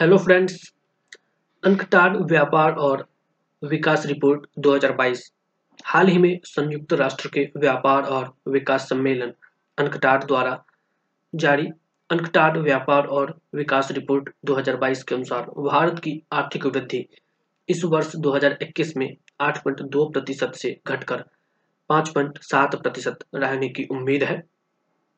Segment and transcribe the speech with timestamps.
[0.00, 0.72] Hello friends
[1.64, 3.06] UNCTAD व्यापार और
[3.62, 5.20] विकास report 2022
[5.84, 9.32] हाल ही में संयुक्त राष्ट्र के व्यापार और विकास सम्मेलन
[9.78, 10.64] अंकटाड द्वारा
[11.34, 11.66] जारी।
[12.10, 17.06] अंकटाड व्यापार और विकास रिपोर्ट 2022 के अनुसार भारत की आर्थिक वृद्धि
[17.68, 21.24] इस वर्ष 2021 में 8.2 प्रतिशत से घटकर
[21.90, 24.42] 5.7 प्रतिशत रहने की उम्मीद है।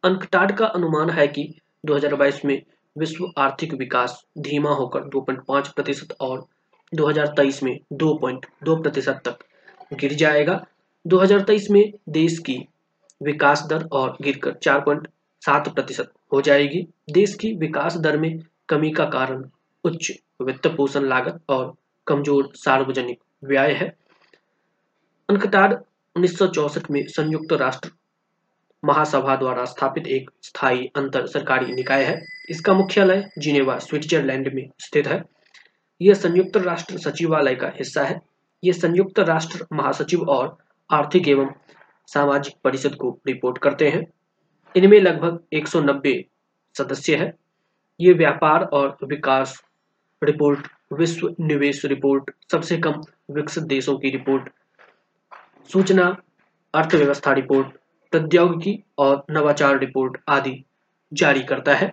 [0.05, 1.55] अंकटाड का अनुमान है कि
[1.87, 2.63] 2022 में
[2.97, 6.47] विश्व आर्थिक विकास धीमा होकर 2.5 प्रतिशत और
[6.93, 9.45] 2023 में 2.2 प्रतिशत तक
[9.95, 10.65] गिर जाएगा।
[11.07, 12.59] 2023 में देश की
[13.21, 18.39] विकास दर और गिरकर 4.7 प्रतिशत हो जाएगी। देश की विकास दर में
[18.69, 19.45] कमी का कारण
[19.85, 21.75] उच्च वित्त पोषण लागत और
[22.07, 23.89] कमज़ोर सार्वजनिक व्यय है।
[25.29, 25.73] अंकटाड
[26.17, 26.43] उन्नीस
[26.91, 27.91] में संयुक्त राष्ट्र
[28.87, 35.07] महासभा द्वारा स्थापित एक स्थायी अंतर सरकारी निकाय है। इसका मुख्यालय जिनेवा, स्विट्जरलैंड में स्थित
[35.07, 35.23] है।
[36.01, 38.21] यह संयुक्त राष्ट्र सचिवालय का हिस्सा है।
[38.65, 40.57] यह संयुक्त राष्ट्र महासचिव और
[40.91, 41.51] आर्थिक एवं
[42.07, 44.07] सामाजिक परिषद को रिपोर्ट करते हैं।
[44.77, 46.25] इनमें लगभग 190
[46.75, 47.33] सदस्य है।
[48.01, 49.63] ये व्यापार और विकास
[50.23, 54.49] रिपोर्ट, विश्व निवेश रिपोर्ट, सबसे कम विकसित देशों की रिपोर्ट,
[55.73, 56.17] सूचना
[56.75, 57.67] अर्थव्यवस्था रिपोर्ट
[58.11, 60.65] प्रौद्योगिकी और नवाचार रिपोर्ट आदि
[61.13, 61.93] जारी करता है।